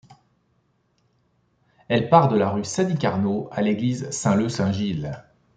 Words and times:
Elle 1.87 2.09
part 2.09 2.27
de 2.27 2.35
la 2.35 2.49
rue 2.49 2.63
Sadi-Carnot, 2.63 3.49
à 3.51 3.61
l'église 3.61 4.09
Saint-Leu-Saint-Gilles. 4.09 5.23